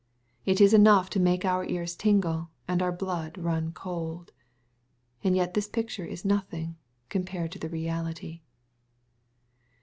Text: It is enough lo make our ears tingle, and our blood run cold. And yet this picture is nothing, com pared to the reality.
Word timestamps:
It 0.47 0.59
is 0.59 0.73
enough 0.73 1.15
lo 1.15 1.21
make 1.21 1.45
our 1.45 1.63
ears 1.63 1.95
tingle, 1.95 2.49
and 2.67 2.81
our 2.81 2.91
blood 2.91 3.37
run 3.37 3.71
cold. 3.71 4.31
And 5.23 5.35
yet 5.35 5.53
this 5.53 5.67
picture 5.67 6.05
is 6.05 6.25
nothing, 6.25 6.75
com 7.11 7.21
pared 7.23 7.51
to 7.51 7.59
the 7.59 7.69
reality. 7.69 8.41